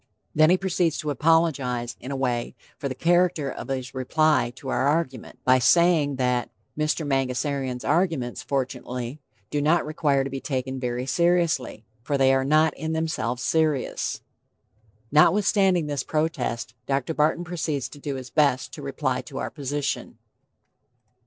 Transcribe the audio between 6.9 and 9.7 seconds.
Mangasarian's arguments, fortunately, do